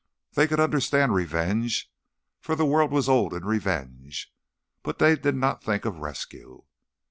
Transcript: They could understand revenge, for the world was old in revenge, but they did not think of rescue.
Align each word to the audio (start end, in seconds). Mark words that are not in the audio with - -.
They 0.33 0.47
could 0.47 0.59
understand 0.59 1.13
revenge, 1.13 1.91
for 2.39 2.55
the 2.55 2.65
world 2.65 2.91
was 2.91 3.07
old 3.07 3.35
in 3.35 3.45
revenge, 3.45 4.33
but 4.81 4.97
they 4.97 5.15
did 5.15 5.35
not 5.35 5.63
think 5.63 5.85
of 5.85 5.99
rescue. 5.99 6.63